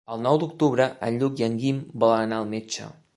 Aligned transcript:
El 0.13 0.21
nou 0.27 0.37
d'octubre 0.43 0.87
en 1.09 1.19
Lluc 1.23 1.43
i 1.43 1.45
en 1.49 1.59
Guim 1.65 1.85
volen 2.05 2.25
anar 2.25 2.41
al 2.41 2.51
metge. 2.55 2.89